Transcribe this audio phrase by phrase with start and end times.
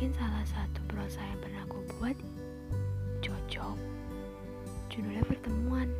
[0.00, 2.16] mungkin salah satu prosa yang pernah aku buat
[3.20, 3.76] cocok.
[4.88, 5.92] Judulnya Pertemuan.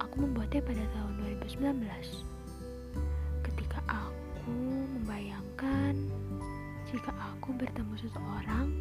[0.00, 1.20] Aku membuatnya pada tahun
[1.52, 2.24] 2019.
[3.44, 4.56] Ketika aku
[5.04, 6.08] membayangkan
[6.88, 8.72] jika aku bertemu seseorang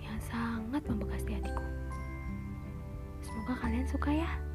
[0.00, 1.68] yang sangat membekas di hatiku.
[3.20, 4.51] Semoga kalian suka ya.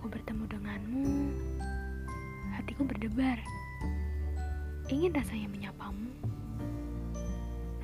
[0.00, 1.12] Aku bertemu denganmu,
[2.56, 3.36] hatiku berdebar.
[4.88, 6.08] Ingin rasanya menyapamu.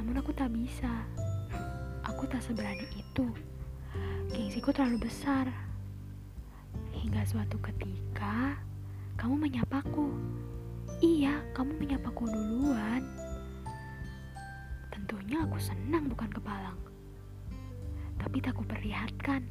[0.01, 0.89] Namun aku tak bisa.
[2.09, 3.29] Aku tak seberani itu.
[4.33, 5.45] Gengsiku terlalu besar.
[6.97, 8.57] Hingga suatu ketika,
[9.21, 10.09] kamu menyapaku.
[11.05, 13.05] Iya, kamu menyapaku duluan.
[14.89, 16.81] Tentunya aku senang bukan kepalang.
[18.17, 19.45] Tapi tak kuperlihatkan.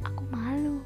[0.00, 0.80] Aku malu.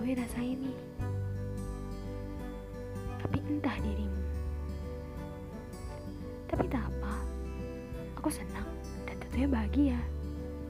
[0.00, 0.72] Mengetahui rasa ini.
[3.20, 4.22] Tapi entah dirimu.
[6.48, 7.14] Tapi tak apa.
[8.16, 8.64] Aku senang
[9.04, 9.98] dan tentunya bahagia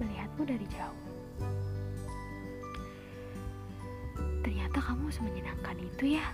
[0.02, 1.02] melihatmu dari jauh.
[4.42, 6.26] Ternyata kamu semenyenangkan itu ya.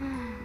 [0.00, 0.40] Hmm.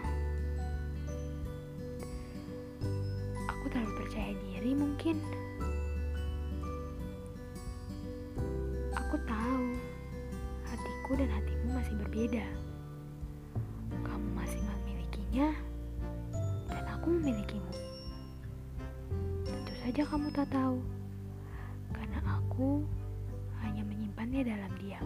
[3.48, 5.24] Aku terlalu percaya diri mungkin.
[9.14, 9.78] Aku tahu
[10.66, 12.50] hatiku dan hatimu masih berbeda.
[14.02, 15.54] Kamu masih memilikinya
[16.66, 17.74] dan aku memilikimu.
[19.46, 20.82] Tentu saja kamu tak tahu
[21.94, 22.82] karena aku
[23.62, 25.06] hanya menyimpannya dalam diam.